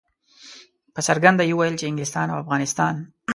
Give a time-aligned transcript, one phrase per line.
[0.93, 2.95] په څرګنده یې ویل چې انګلستان او افغانستان.